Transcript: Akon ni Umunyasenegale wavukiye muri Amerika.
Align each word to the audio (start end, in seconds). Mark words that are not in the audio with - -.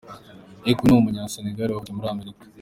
Akon 0.69 0.85
ni 0.87 0.93
Umunyasenegale 0.99 1.71
wavukiye 1.71 1.95
muri 1.95 2.09
Amerika. 2.13 2.43